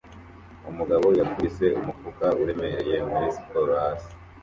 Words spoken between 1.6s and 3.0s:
umufuka uremereye